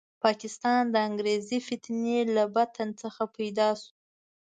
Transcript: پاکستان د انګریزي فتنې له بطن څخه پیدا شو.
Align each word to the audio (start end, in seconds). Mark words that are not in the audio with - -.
پاکستان 0.23 0.81
د 0.89 0.95
انګریزي 1.07 1.59
فتنې 1.67 2.19
له 2.35 2.43
بطن 2.55 2.89
څخه 3.01 3.23
پیدا 3.37 3.69
شو. 3.81 3.91